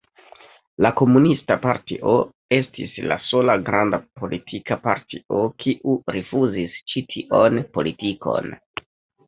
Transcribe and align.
La 0.85 0.89
komunista 1.01 1.57
partio 1.65 2.13
estis 2.57 2.95
la 3.11 3.19
sola 3.27 3.57
granda 3.69 4.01
politika 4.23 4.79
partio, 4.89 5.45
kiu 5.65 5.97
rifuzis 6.19 6.81
ĉi 6.91 7.07
tion 7.15 7.65
politikon. 7.79 8.53